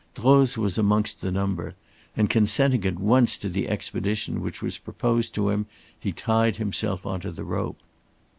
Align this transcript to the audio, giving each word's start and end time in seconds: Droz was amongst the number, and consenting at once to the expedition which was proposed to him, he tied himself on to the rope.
Droz 0.15 0.57
was 0.57 0.79
amongst 0.79 1.21
the 1.21 1.29
number, 1.31 1.75
and 2.17 2.27
consenting 2.27 2.87
at 2.87 2.97
once 2.99 3.37
to 3.37 3.47
the 3.47 3.69
expedition 3.69 4.41
which 4.41 4.59
was 4.59 4.79
proposed 4.79 5.35
to 5.35 5.51
him, 5.51 5.67
he 5.99 6.11
tied 6.11 6.55
himself 6.57 7.05
on 7.05 7.19
to 7.21 7.29
the 7.31 7.43
rope. 7.43 7.77